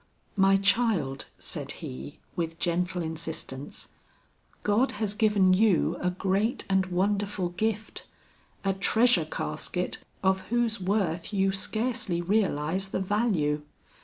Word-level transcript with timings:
"My 0.35 0.55
child," 0.57 1.27
said 1.37 1.73
he, 1.73 2.17
with 2.35 2.57
gentle 2.57 3.03
insistence, 3.03 3.89
"God 4.63 4.93
has 4.93 5.13
given 5.13 5.53
you 5.53 5.95
a 6.01 6.09
great 6.09 6.65
and 6.67 6.87
wonderful 6.87 7.49
gift, 7.49 8.07
a 8.65 8.73
treasure 8.73 9.25
casket 9.29 9.99
of 10.23 10.41
whose 10.47 10.81
worth 10.81 11.31
you 11.31 11.51
scarcely 11.51 12.19
realize 12.19 12.87
the 12.87 12.99
value. 12.99 13.61